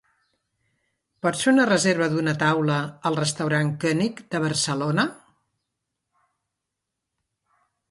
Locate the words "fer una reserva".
1.47-2.07